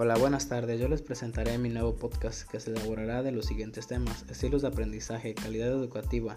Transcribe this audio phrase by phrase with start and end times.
[0.00, 0.78] Hola, buenas tardes.
[0.78, 4.68] Yo les presentaré mi nuevo podcast que se elaborará de los siguientes temas: estilos de
[4.68, 6.36] aprendizaje, calidad educativa,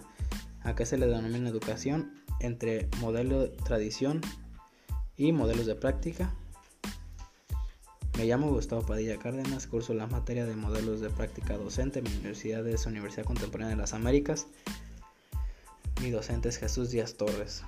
[0.64, 4.20] a qué se le denomina educación, entre modelo de tradición
[5.16, 6.34] y modelos de práctica.
[8.18, 12.14] Me llamo Gustavo Padilla Cárdenas, curso la materia de modelos de práctica docente en mi
[12.14, 14.48] universidad es Universidad Contemporánea de las Américas.
[16.00, 17.62] Mi docente es Jesús Díaz Torres.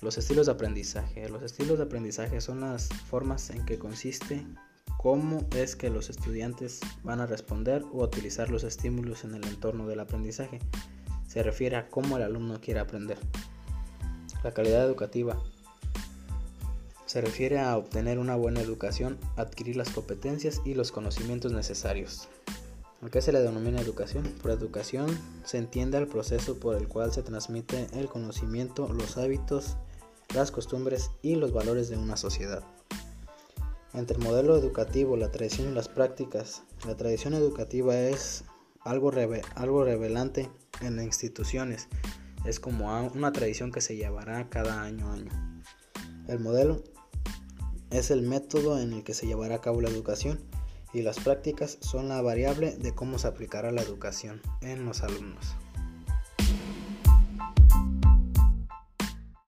[0.00, 1.28] Los estilos de aprendizaje.
[1.28, 4.46] Los estilos de aprendizaje son las formas en que consiste
[5.04, 9.86] cómo es que los estudiantes van a responder o utilizar los estímulos en el entorno
[9.86, 10.60] del aprendizaje.
[11.28, 13.18] Se refiere a cómo el alumno quiere aprender.
[14.42, 15.38] La calidad educativa
[17.04, 22.30] se refiere a obtener una buena educación, adquirir las competencias y los conocimientos necesarios.
[23.02, 24.24] ¿A qué se le denomina educación?
[24.40, 29.76] Por educación se entiende el proceso por el cual se transmite el conocimiento, los hábitos,
[30.34, 32.64] las costumbres y los valores de una sociedad.
[33.94, 38.44] Entre el modelo educativo, la tradición y las prácticas, la tradición educativa es
[38.80, 39.12] algo,
[39.54, 40.50] algo revelante
[40.80, 41.88] en las instituciones.
[42.44, 45.30] Es como una tradición que se llevará cada año a año.
[46.26, 46.82] El modelo
[47.90, 50.40] es el método en el que se llevará a cabo la educación
[50.92, 55.56] y las prácticas son la variable de cómo se aplicará la educación en los alumnos.